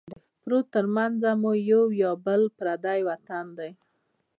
پروت 0.41 0.65
ترمنځه 0.75 1.29
مو 1.41 1.51
یو 1.71 1.83
یا 2.01 2.11
بل 2.25 2.41
پردی 2.57 2.99
وطن 3.09 3.45
دی 3.57 3.71